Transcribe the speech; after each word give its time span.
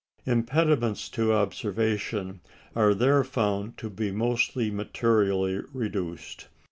Impediments 0.25 1.07
to 1.09 1.31
observation 1.31 2.41
are 2.75 2.95
there 2.95 3.23
found 3.23 3.77
to 3.77 3.87
be 3.87 4.09
most 4.09 4.55
materially 4.55 5.61
reduced. 5.73 6.47